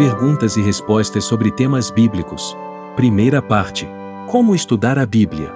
Perguntas 0.00 0.56
e 0.56 0.62
respostas 0.62 1.24
sobre 1.24 1.50
temas 1.50 1.90
bíblicos. 1.90 2.56
Primeira 2.96 3.42
parte. 3.42 3.86
Como 4.28 4.54
estudar 4.54 4.98
a 4.98 5.04
Bíblia? 5.04 5.52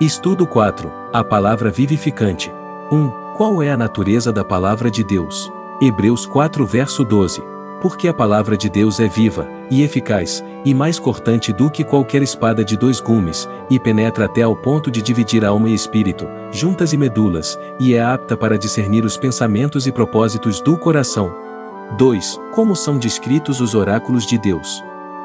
Estudo 0.00 0.48
4. 0.48 0.90
A 1.12 1.22
palavra 1.22 1.70
vivificante. 1.70 2.50
1. 2.90 3.08
Qual 3.36 3.62
é 3.62 3.70
a 3.70 3.76
natureza 3.76 4.32
da 4.32 4.44
palavra 4.44 4.90
de 4.90 5.04
Deus? 5.04 5.48
Hebreus 5.80 6.26
4 6.26 6.66
verso 6.66 7.04
12. 7.04 7.40
Porque 7.80 8.08
a 8.08 8.12
palavra 8.12 8.56
de 8.56 8.68
Deus 8.68 8.98
é 8.98 9.06
viva, 9.06 9.48
e 9.70 9.84
eficaz, 9.84 10.42
e 10.64 10.74
mais 10.74 10.98
cortante 10.98 11.52
do 11.52 11.70
que 11.70 11.84
qualquer 11.84 12.20
espada 12.20 12.64
de 12.64 12.76
dois 12.76 12.98
gumes, 12.98 13.48
e 13.70 13.78
penetra 13.78 14.24
até 14.24 14.42
ao 14.42 14.56
ponto 14.56 14.90
de 14.90 15.00
dividir 15.00 15.44
alma 15.44 15.68
e 15.68 15.74
espírito, 15.74 16.26
juntas 16.50 16.92
e 16.92 16.96
medulas, 16.96 17.56
e 17.78 17.94
é 17.94 18.02
apta 18.02 18.36
para 18.36 18.58
discernir 18.58 19.04
os 19.04 19.16
pensamentos 19.16 19.86
e 19.86 19.92
propósitos 19.92 20.60
do 20.60 20.76
coração. 20.76 21.43
2. 21.92 22.40
Como 22.52 22.74
são 22.74 22.98
descritos 22.98 23.60
os 23.60 23.74
oráculos 23.74 24.26
de 24.26 24.36
Deus? 24.38 24.82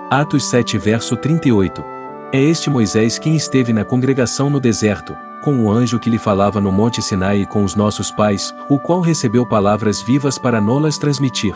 Atos 0.09 0.45
7 0.50 0.77
verso 0.77 1.16
38. 1.16 1.84
É 2.31 2.40
este 2.40 2.70
Moisés 2.70 3.17
quem 3.17 3.36
esteve 3.36 3.73
na 3.73 3.84
congregação 3.84 4.50
no 4.50 4.59
deserto, 4.59 5.16
com 5.44 5.64
o 5.64 5.72
anjo 5.72 6.00
que 6.00 6.09
lhe 6.09 6.20
falava 6.20 6.62
no 6.62 6.72
monte 6.72 7.02
Sinai 7.02 7.41
e 7.41 7.45
com 7.45 7.64
os 7.64 7.73
nossos 7.73 8.12
pais, 8.12 8.53
o 8.70 8.77
qual 8.77 9.02
recebeu 9.02 9.45
palavras 9.45 10.02
vivas 10.02 10.38
para 10.38 10.62
nolas 10.62 10.98
transmitir. 10.98 11.55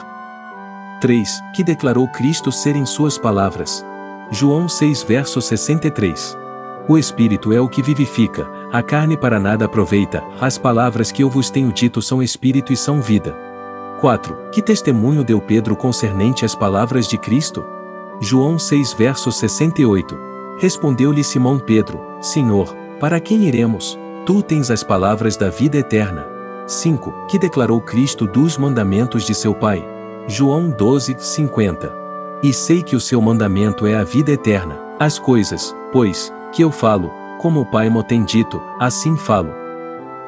3. 0.99 1.41
Que 1.55 1.63
declarou 1.63 2.07
Cristo 2.07 2.51
serem 2.51 2.85
suas 2.85 3.17
palavras. 3.17 3.85
João 4.31 4.67
6 4.67 5.03
verso 5.03 5.39
63. 5.41 6.37
O 6.87 6.97
Espírito 6.97 7.53
é 7.53 7.61
o 7.61 7.69
que 7.69 7.83
vivifica, 7.83 8.49
a 8.71 8.81
carne 8.81 9.15
para 9.15 9.39
nada 9.39 9.65
aproveita, 9.65 10.23
as 10.41 10.57
palavras 10.57 11.11
que 11.11 11.23
eu 11.23 11.29
vos 11.29 11.49
tenho 11.49 11.71
dito 11.71 12.01
são 12.01 12.21
Espírito 12.21 12.73
e 12.73 12.77
são 12.77 12.99
vida. 12.99 13.52
4. 14.03 14.49
Que 14.51 14.61
testemunho 14.61 15.23
deu 15.23 15.39
Pedro 15.39 15.77
concernente 15.77 16.43
às 16.43 16.53
palavras 16.53 17.07
de 17.07 17.17
Cristo? 17.17 17.63
João 18.19 18.59
6 18.59 18.91
verso 18.91 19.31
68. 19.31 20.19
Respondeu-lhe 20.59 21.23
Simão 21.23 21.57
Pedro, 21.57 22.01
Senhor, 22.19 22.75
para 22.99 23.17
quem 23.21 23.45
iremos? 23.45 23.97
Tu 24.25 24.43
tens 24.43 24.69
as 24.69 24.83
palavras 24.83 25.37
da 25.37 25.49
vida 25.49 25.77
eterna. 25.77 26.27
5. 26.67 27.27
Que 27.29 27.39
declarou 27.39 27.79
Cristo 27.79 28.27
dos 28.27 28.57
mandamentos 28.57 29.23
de 29.23 29.33
seu 29.33 29.55
Pai? 29.55 29.81
João 30.27 30.69
12, 30.69 31.15
50. 31.17 31.89
E 32.43 32.51
sei 32.51 32.83
que 32.83 32.97
o 32.97 32.99
seu 32.99 33.21
mandamento 33.21 33.87
é 33.87 33.95
a 33.95 34.03
vida 34.03 34.33
eterna. 34.33 34.81
As 34.99 35.17
coisas, 35.17 35.73
pois, 35.93 36.29
que 36.51 36.61
eu 36.61 36.71
falo, 36.71 37.09
como 37.39 37.61
o 37.61 37.65
Pai 37.65 37.89
mo 37.89 38.03
tem 38.03 38.25
dito, 38.25 38.61
assim 38.77 39.15
falo. 39.15 39.62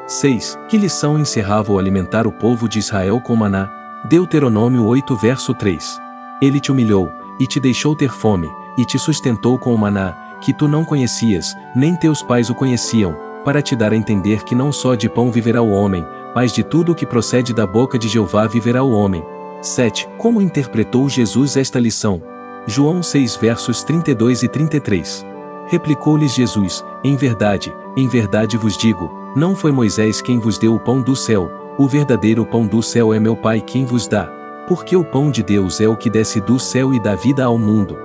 6. 0.07 0.59
Que 0.69 0.77
lição 0.77 1.17
encerrava 1.17 1.71
o 1.71 1.79
alimentar 1.79 2.27
o 2.27 2.31
povo 2.31 2.69
de 2.69 2.77
Israel 2.77 3.19
com 3.19 3.35
maná? 3.35 3.71
Deuteronômio 4.07 4.85
8 4.85 5.15
verso 5.15 5.51
3. 5.53 5.99
Ele 6.39 6.59
te 6.59 6.71
humilhou, 6.71 7.11
e 7.39 7.47
te 7.47 7.59
deixou 7.59 7.95
ter 7.95 8.11
fome, 8.11 8.47
e 8.77 8.85
te 8.85 8.99
sustentou 8.99 9.57
com 9.57 9.73
o 9.73 9.77
maná, 9.77 10.37
que 10.41 10.53
tu 10.53 10.67
não 10.67 10.85
conhecias, 10.85 11.55
nem 11.75 11.95
teus 11.95 12.21
pais 12.21 12.51
o 12.51 12.55
conheciam, 12.55 13.17
para 13.43 13.63
te 13.63 13.75
dar 13.75 13.93
a 13.93 13.95
entender 13.95 14.43
que 14.43 14.53
não 14.53 14.71
só 14.71 14.93
de 14.93 15.09
pão 15.09 15.31
viverá 15.31 15.61
o 15.61 15.71
homem, 15.71 16.05
mas 16.35 16.51
de 16.51 16.63
tudo 16.63 16.91
o 16.91 16.95
que 16.95 17.05
procede 17.05 17.51
da 17.51 17.65
boca 17.65 17.97
de 17.97 18.07
Jeová 18.07 18.45
viverá 18.45 18.83
o 18.83 18.91
homem. 18.91 19.25
7. 19.59 20.07
Como 20.19 20.39
interpretou 20.39 21.09
Jesus 21.09 21.57
esta 21.57 21.79
lição? 21.79 22.21
João 22.67 23.01
6 23.01 23.37
versos 23.37 23.83
32 23.83 24.43
e 24.43 24.47
33. 24.47 25.25
Replicou-lhes 25.67 26.35
Jesus: 26.35 26.85
Em 27.03 27.15
verdade, 27.15 27.73
em 27.97 28.07
verdade 28.07 28.57
vos 28.57 28.77
digo, 28.77 29.24
não 29.35 29.55
foi 29.55 29.71
Moisés 29.71 30.21
quem 30.21 30.39
vos 30.39 30.57
deu 30.57 30.73
o 30.73 30.79
pão 30.79 31.01
do 31.01 31.15
céu, 31.15 31.51
o 31.77 31.87
verdadeiro 31.87 32.45
pão 32.45 32.65
do 32.65 32.81
céu 32.81 33.13
é 33.13 33.19
meu 33.19 33.35
Pai 33.35 33.59
quem 33.59 33.85
vos 33.85 34.07
dá. 34.07 34.25
Porque 34.65 34.95
o 34.95 35.03
pão 35.03 35.29
de 35.29 35.43
Deus 35.43 35.81
é 35.81 35.87
o 35.87 35.95
que 35.95 36.09
desce 36.09 36.39
do 36.39 36.57
céu 36.57 36.93
e 36.93 36.99
dá 36.99 37.15
vida 37.15 37.43
ao 37.43 37.57
mundo. 37.57 37.97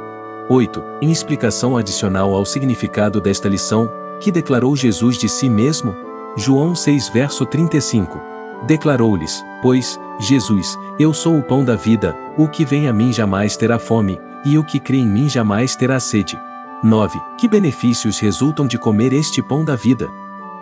8. 0.48 0.82
Em 1.00 1.10
explicação 1.10 1.76
adicional 1.76 2.34
ao 2.34 2.44
significado 2.44 3.20
desta 3.20 3.48
lição, 3.48 3.88
que 4.18 4.32
declarou 4.32 4.74
Jesus 4.74 5.16
de 5.16 5.28
si 5.28 5.48
mesmo? 5.48 5.94
João 6.36 6.74
6 6.74 7.08
verso 7.10 7.46
35. 7.46 8.20
Declarou-lhes, 8.66 9.42
pois, 9.62 9.98
Jesus, 10.18 10.76
eu 10.98 11.14
sou 11.14 11.38
o 11.38 11.42
pão 11.42 11.64
da 11.64 11.76
vida, 11.76 12.14
o 12.36 12.48
que 12.48 12.64
vem 12.64 12.88
a 12.88 12.92
mim 12.92 13.12
jamais 13.12 13.56
terá 13.56 13.78
fome, 13.78 14.20
e 14.44 14.58
o 14.58 14.64
que 14.64 14.80
crê 14.80 14.98
em 14.98 15.06
mim 15.06 15.28
jamais 15.28 15.76
terá 15.76 16.00
sede. 16.00 16.38
9. 16.82 17.20
Que 17.38 17.46
benefícios 17.46 18.18
resultam 18.18 18.66
de 18.66 18.76
comer 18.76 19.12
este 19.12 19.40
pão 19.40 19.64
da 19.64 19.76
vida? 19.76 20.10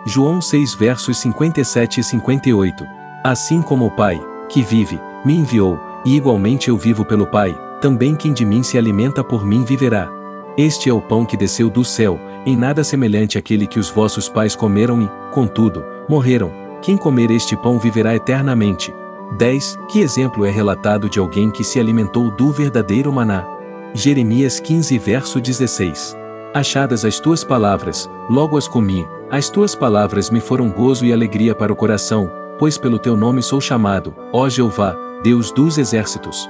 João 0.05 0.41
6 0.41 0.75
versos 0.75 1.17
57 1.17 1.99
e 1.99 2.03
58. 2.03 2.87
Assim 3.23 3.61
como 3.61 3.85
o 3.85 3.91
Pai, 3.91 4.19
que 4.47 4.61
vive, 4.61 4.99
me 5.25 5.35
enviou, 5.35 5.79
e 6.05 6.15
igualmente 6.15 6.69
eu 6.69 6.77
vivo 6.77 7.03
pelo 7.03 7.27
Pai, 7.27 7.55
também 7.81 8.15
quem 8.15 8.31
de 8.31 8.45
mim 8.45 8.63
se 8.63 8.77
alimenta 8.77 9.23
por 9.23 9.45
mim 9.45 9.63
viverá. 9.63 10.09
Este 10.57 10.89
é 10.89 10.93
o 10.93 11.01
pão 11.01 11.25
que 11.25 11.37
desceu 11.37 11.69
do 11.69 11.83
céu, 11.83 12.19
em 12.45 12.55
nada 12.55 12.83
semelhante 12.83 13.37
àquele 13.37 13.67
que 13.67 13.79
os 13.79 13.89
vossos 13.89 14.29
pais 14.29 14.55
comeram 14.55 15.01
e, 15.01 15.09
contudo, 15.33 15.83
morreram. 16.07 16.51
Quem 16.81 16.95
comer 16.95 17.29
este 17.29 17.57
pão 17.57 17.77
viverá 17.77 18.15
eternamente. 18.15 18.93
10. 19.37 19.77
Que 19.89 19.99
exemplo 19.99 20.45
é 20.45 20.49
relatado 20.49 21.09
de 21.09 21.19
alguém 21.19 21.51
que 21.51 21.63
se 21.63 21.79
alimentou 21.79 22.31
do 22.31 22.51
verdadeiro 22.51 23.11
maná? 23.11 23.45
Jeremias 23.93 24.59
15 24.59 24.97
verso 24.97 25.41
16. 25.41 26.17
Achadas 26.53 27.05
as 27.05 27.19
tuas 27.19 27.43
palavras, 27.43 28.09
logo 28.29 28.57
as 28.57 28.67
comi, 28.67 29.05
as 29.31 29.49
tuas 29.49 29.75
palavras 29.75 30.29
me 30.29 30.39
foram 30.39 30.69
gozo 30.69 31.05
e 31.05 31.13
alegria 31.13 31.53
para 31.53 31.71
o 31.71 31.75
coração, 31.75 32.31
pois 32.57 32.77
pelo 32.77 32.97
teu 32.97 33.15
nome 33.15 33.43
sou 33.43 33.61
chamado, 33.61 34.15
ó 34.33 34.49
Jeová, 34.49 34.95
Deus 35.23 35.51
dos 35.51 35.77
exércitos. 35.77 36.49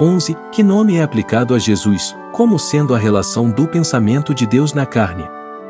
11. 0.00 0.36
Que 0.52 0.62
nome 0.62 0.96
é 0.96 1.02
aplicado 1.02 1.54
a 1.54 1.58
Jesus, 1.58 2.14
como 2.32 2.58
sendo 2.58 2.94
a 2.94 2.98
relação 2.98 3.50
do 3.50 3.66
pensamento 3.66 4.34
de 4.34 4.46
Deus 4.46 4.74
na 4.74 4.84
carne? 4.84 5.24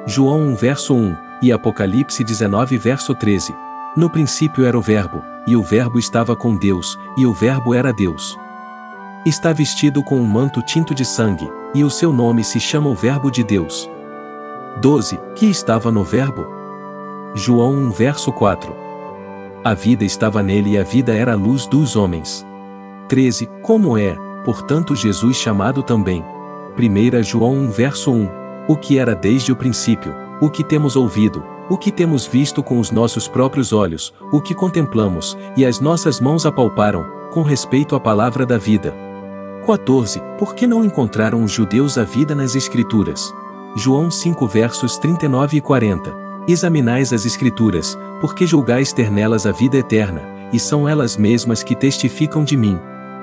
João 0.07 0.41
1 0.49 0.57
verso 0.57 0.95
1 0.95 1.17
e 1.43 1.53
Apocalipse 1.53 2.25
19 2.25 2.79
verso 2.79 3.15
13. 3.15 3.55
No 3.97 4.11
princípio 4.11 4.65
era 4.65 4.77
o 4.77 4.83
Verbo, 4.83 5.23
e 5.47 5.57
o 5.57 5.63
Verbo 5.63 5.99
estava 5.99 6.35
com 6.35 6.57
Deus, 6.57 6.99
e 7.17 7.25
o 7.25 7.33
Verbo 7.33 7.73
era 7.75 7.93
Deus. 7.93 8.37
Está 9.25 9.53
vestido 9.53 10.03
com 10.03 10.17
um 10.17 10.27
manto 10.27 10.63
tinto 10.63 10.95
de 10.95 11.05
sangue, 11.05 11.51
e 11.75 11.85
o 11.85 11.91
seu 11.91 12.13
nome 12.13 12.43
se 12.43 12.59
chama 12.59 12.89
o 12.89 12.95
Verbo 12.95 13.31
de 13.31 13.45
Deus. 13.45 13.89
12. 14.81 15.19
Que 15.35 15.47
estava 15.47 15.91
no 15.91 16.05
Verbo? 16.05 16.47
João 17.35 17.73
1 17.73 17.91
verso 17.93 18.31
4. 18.31 18.75
A 19.65 19.73
vida 19.73 20.05
estava 20.05 20.43
nele 20.43 20.73
e 20.73 20.79
a 20.79 20.83
vida 20.83 21.15
era 21.15 21.33
a 21.33 21.37
luz 21.37 21.67
dos 21.67 21.97
homens. 21.97 22.47
13. 23.09 23.49
Como 23.63 23.97
é, 23.97 24.15
portanto, 24.45 24.95
Jesus 24.95 25.39
chamado 25.39 25.83
também? 25.83 26.23
1 26.79 27.23
João 27.23 27.55
1 27.55 27.71
verso 27.71 28.13
1. 28.13 28.29
O 28.69 28.77
que 28.77 28.99
era 28.99 29.15
desde 29.15 29.51
o 29.51 29.57
princípio, 29.57 30.15
o 30.43 30.51
que 30.51 30.63
temos 30.63 30.95
ouvido, 30.95 31.43
o 31.71 31.79
que 31.79 31.91
temos 31.91 32.27
visto 32.27 32.63
com 32.63 32.79
os 32.79 32.91
nossos 32.91 33.27
próprios 33.27 33.73
olhos, 33.73 34.13
o 34.31 34.43
que 34.43 34.55
contemplamos, 34.55 35.39
e 35.57 35.65
as 35.65 35.81
nossas 35.81 36.21
mãos 36.21 36.45
apalparam, 36.45 37.07
com 37.33 37.41
respeito 37.41 37.97
à 37.97 38.01
palavra 38.01 38.45
da 38.45 38.59
vida. 38.59 38.95
14. 39.65 40.21
Por 40.39 40.55
que 40.55 40.67
não 40.67 40.85
encontraram 40.85 41.43
os 41.43 41.51
judeus 41.51 41.97
a 41.97 42.05
vida 42.05 42.35
nas 42.35 42.55
Escrituras? 42.55 43.33
João 43.79 44.11
5 44.11 44.47
versos 44.47 44.97
39 44.97 45.59
e 45.59 45.61
40. 45.61 46.17
Examinais 46.49 47.13
as 47.13 47.27
Escrituras, 47.27 47.97
porque 48.23 48.47
julgais 48.47 48.91
ter 48.91 49.11
nelas 49.11 49.45
a 49.45 49.53
vida 49.53 49.77
eterna, 49.77 50.23
e 50.51 50.59
são 50.59 50.89
elas 50.89 51.15
mesmas 51.19 51.63
que 51.63 51.77
testificam 51.77 52.43
de 52.43 52.57
mim. 52.57 52.81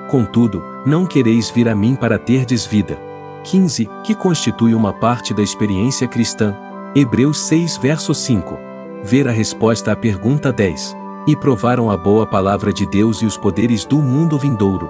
Contudo, 0.08 0.62
não 0.86 1.06
quereis 1.06 1.50
vir 1.50 1.68
a 1.68 1.74
mim 1.74 1.96
para 1.96 2.20
terdes 2.20 2.64
vida. 2.64 2.96
15. 3.42 3.90
Que 4.04 4.14
constitui 4.14 4.76
uma 4.76 4.92
parte 4.92 5.34
da 5.34 5.42
experiência 5.42 6.06
cristã. 6.06 6.56
Hebreus 6.94 7.40
6 7.48 7.76
verso 7.78 8.14
5. 8.14 8.56
Ver 9.02 9.26
a 9.26 9.32
resposta 9.32 9.90
à 9.90 9.96
pergunta 9.96 10.52
10. 10.52 10.96
E 11.26 11.34
provaram 11.34 11.90
a 11.90 11.96
boa 11.96 12.28
palavra 12.28 12.72
de 12.72 12.86
Deus 12.86 13.20
e 13.22 13.26
os 13.26 13.36
poderes 13.36 13.84
do 13.84 13.98
mundo 13.98 14.38
vindouro. 14.38 14.88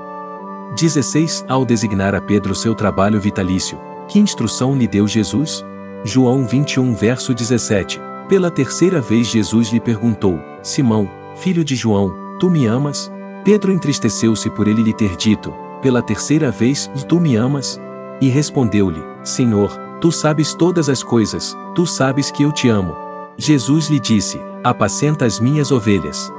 16. 0.76 1.46
Ao 1.48 1.64
designar 1.64 2.14
a 2.14 2.20
Pedro 2.20 2.54
seu 2.54 2.74
trabalho 2.74 3.18
vitalício, 3.18 3.78
que 4.08 4.18
instrução 4.18 4.76
lhe 4.76 4.86
deu 4.86 5.06
Jesus? 5.06 5.64
João 6.04 6.46
21 6.46 6.94
verso 6.94 7.32
17. 7.34 8.00
Pela 8.28 8.50
terceira 8.50 9.00
vez 9.00 9.26
Jesus 9.26 9.70
lhe 9.70 9.80
perguntou: 9.80 10.38
Simão, 10.62 11.08
filho 11.36 11.64
de 11.64 11.74
João, 11.74 12.14
tu 12.38 12.50
me 12.50 12.66
amas? 12.66 13.10
Pedro 13.44 13.72
entristeceu-se 13.72 14.48
por 14.50 14.68
ele 14.68 14.82
lhe 14.82 14.92
ter 14.92 15.16
dito: 15.16 15.52
Pela 15.82 16.02
terceira 16.02 16.50
vez, 16.50 16.90
tu 17.08 17.20
me 17.20 17.36
amas? 17.36 17.80
E 18.20 18.28
respondeu-lhe: 18.28 19.02
Senhor, 19.22 19.70
tu 20.00 20.10
sabes 20.12 20.54
todas 20.54 20.88
as 20.88 21.02
coisas, 21.02 21.56
tu 21.74 21.86
sabes 21.86 22.30
que 22.30 22.42
eu 22.42 22.52
te 22.52 22.68
amo. 22.68 22.94
Jesus 23.36 23.88
lhe 23.88 24.00
disse: 24.00 24.40
Apacenta 24.62 25.24
as 25.24 25.40
minhas 25.40 25.70
ovelhas. 25.70 26.32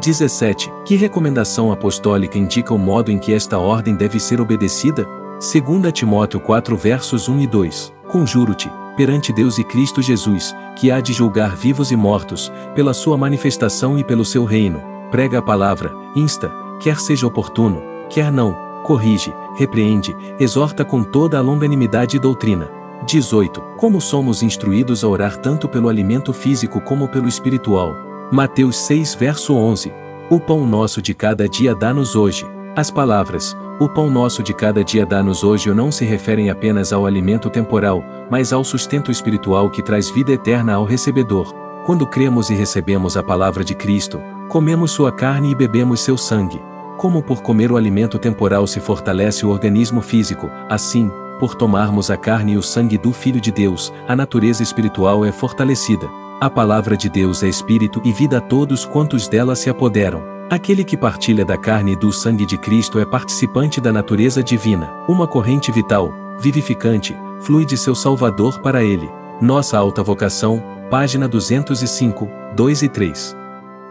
17. 0.00 0.72
Que 0.84 0.96
recomendação 0.96 1.70
apostólica 1.70 2.38
indica 2.38 2.72
o 2.72 2.78
modo 2.78 3.10
em 3.10 3.18
que 3.18 3.32
esta 3.32 3.58
ordem 3.58 3.94
deve 3.94 4.18
ser 4.18 4.40
obedecida? 4.40 5.06
2 5.42 5.92
Timóteo 5.92 6.38
4 6.38 6.76
versos 6.76 7.28
1 7.28 7.40
e 7.40 7.46
2. 7.48 7.92
Conjuro-te, 8.08 8.70
perante 8.96 9.32
Deus 9.32 9.58
e 9.58 9.64
Cristo 9.64 10.00
Jesus, 10.00 10.54
que 10.76 10.88
há 10.88 11.00
de 11.00 11.12
julgar 11.12 11.56
vivos 11.56 11.90
e 11.90 11.96
mortos, 11.96 12.52
pela 12.76 12.94
sua 12.94 13.18
manifestação 13.18 13.98
e 13.98 14.04
pelo 14.04 14.24
seu 14.24 14.44
reino. 14.44 14.80
Prega 15.10 15.40
a 15.40 15.42
palavra, 15.42 15.92
insta, 16.14 16.48
quer 16.80 17.00
seja 17.00 17.26
oportuno, 17.26 17.82
quer 18.08 18.30
não, 18.30 18.56
corrige, 18.84 19.34
repreende, 19.56 20.14
exorta 20.38 20.84
com 20.84 21.02
toda 21.02 21.38
a 21.38 21.40
longanimidade 21.40 22.18
e 22.18 22.20
doutrina. 22.20 22.70
18. 23.04 23.60
Como 23.78 24.00
somos 24.00 24.44
instruídos 24.44 25.02
a 25.02 25.08
orar 25.08 25.38
tanto 25.38 25.68
pelo 25.68 25.88
alimento 25.88 26.32
físico 26.32 26.80
como 26.80 27.08
pelo 27.08 27.26
espiritual. 27.26 27.96
Mateus 28.30 28.76
6 28.76 29.16
verso 29.16 29.56
11. 29.56 29.92
O 30.30 30.38
pão 30.38 30.64
nosso 30.64 31.02
de 31.02 31.12
cada 31.12 31.48
dia 31.48 31.74
dá-nos 31.74 32.14
hoje. 32.14 32.46
As 32.74 32.90
palavras, 32.90 33.54
o 33.78 33.86
pão 33.86 34.08
nosso 34.08 34.42
de 34.42 34.54
cada 34.54 34.82
dia 34.82 35.04
dá-nos 35.04 35.44
hoje 35.44 35.70
não 35.74 35.92
se 35.92 36.06
referem 36.06 36.48
apenas 36.48 36.90
ao 36.90 37.04
alimento 37.04 37.50
temporal, 37.50 38.02
mas 38.30 38.50
ao 38.50 38.64
sustento 38.64 39.10
espiritual 39.10 39.68
que 39.68 39.82
traz 39.82 40.08
vida 40.08 40.32
eterna 40.32 40.72
ao 40.72 40.84
recebedor. 40.84 41.52
Quando 41.84 42.06
cremos 42.06 42.48
e 42.48 42.54
recebemos 42.54 43.14
a 43.14 43.22
palavra 43.22 43.62
de 43.62 43.74
Cristo, 43.74 44.22
comemos 44.48 44.90
sua 44.90 45.12
carne 45.12 45.50
e 45.50 45.54
bebemos 45.54 46.00
seu 46.00 46.16
sangue. 46.16 46.62
Como 46.96 47.22
por 47.22 47.42
comer 47.42 47.70
o 47.70 47.76
alimento 47.76 48.18
temporal 48.18 48.66
se 48.66 48.80
fortalece 48.80 49.44
o 49.44 49.50
organismo 49.50 50.00
físico, 50.00 50.48
assim, 50.70 51.10
por 51.38 51.54
tomarmos 51.54 52.10
a 52.10 52.16
carne 52.16 52.52
e 52.52 52.56
o 52.56 52.62
sangue 52.62 52.96
do 52.96 53.12
Filho 53.12 53.40
de 53.40 53.52
Deus, 53.52 53.92
a 54.08 54.16
natureza 54.16 54.62
espiritual 54.62 55.26
é 55.26 55.32
fortalecida. 55.32 56.08
A 56.40 56.48
palavra 56.48 56.96
de 56.96 57.10
Deus 57.10 57.42
é 57.42 57.48
espírito 57.48 58.00
e 58.02 58.12
vida 58.12 58.38
a 58.38 58.40
todos 58.40 58.86
quantos 58.86 59.28
dela 59.28 59.54
se 59.54 59.68
apoderam. 59.68 60.31
Aquele 60.52 60.84
que 60.84 60.98
partilha 60.98 61.46
da 61.46 61.56
carne 61.56 61.92
e 61.92 61.96
do 61.96 62.12
sangue 62.12 62.44
de 62.44 62.58
Cristo 62.58 63.00
é 63.00 63.06
participante 63.06 63.80
da 63.80 63.90
natureza 63.90 64.42
divina. 64.42 64.92
Uma 65.08 65.26
corrente 65.26 65.72
vital, 65.72 66.12
vivificante, 66.38 67.16
flui 67.40 67.64
de 67.64 67.74
seu 67.74 67.94
Salvador 67.94 68.60
para 68.60 68.84
ele. 68.84 69.08
Nossa 69.40 69.78
alta 69.78 70.02
vocação, 70.02 70.62
página 70.90 71.26
205, 71.26 72.28
2 72.54 72.82
e 72.82 72.88
3. 72.90 73.34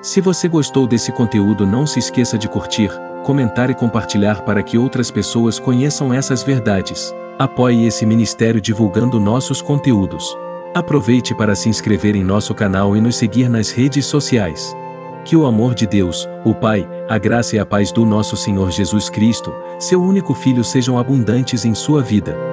Se 0.03 0.21
você 0.21 0.47
gostou 0.47 0.85
desse 0.85 1.11
conteúdo, 1.11 1.65
não 1.65 1.87
se 1.87 1.97
esqueça 1.97 2.37
de 2.37 2.47
curtir, 2.47 2.91
comentar 3.23 3.71
e 3.71 3.73
compartilhar 3.73 4.43
para 4.43 4.61
que 4.61 4.77
outras 4.77 5.09
pessoas 5.09 5.57
conheçam 5.57 6.13
essas 6.13 6.43
verdades. 6.43 7.11
Apoie 7.39 7.87
esse 7.87 8.05
ministério 8.05 8.61
divulgando 8.61 9.19
nossos 9.19 9.63
conteúdos. 9.63 10.37
Aproveite 10.75 11.33
para 11.33 11.55
se 11.55 11.69
inscrever 11.69 12.15
em 12.15 12.23
nosso 12.23 12.53
canal 12.53 12.95
e 12.95 13.01
nos 13.01 13.15
seguir 13.15 13.49
nas 13.49 13.71
redes 13.71 14.05
sociais. 14.05 14.79
Que 15.23 15.35
o 15.35 15.45
amor 15.45 15.75
de 15.75 15.85
Deus, 15.85 16.27
o 16.43 16.53
Pai, 16.53 16.87
a 17.07 17.17
graça 17.17 17.55
e 17.55 17.59
a 17.59 17.65
paz 17.65 17.91
do 17.91 18.05
nosso 18.05 18.35
Senhor 18.35 18.71
Jesus 18.71 19.09
Cristo, 19.09 19.53
seu 19.79 20.01
único 20.01 20.33
Filho, 20.33 20.63
sejam 20.63 20.97
abundantes 20.97 21.63
em 21.63 21.75
sua 21.75 22.01
vida. 22.01 22.50